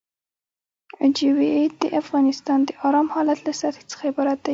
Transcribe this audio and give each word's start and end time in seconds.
جیوئید 1.15 1.71
د 1.81 1.83
اوبو 1.97 2.17
د 2.67 2.69
ارام 2.87 3.07
حالت 3.15 3.39
له 3.47 3.53
سطحې 3.61 3.83
څخه 3.91 4.03
عبارت 4.11 4.39
ده 4.45 4.49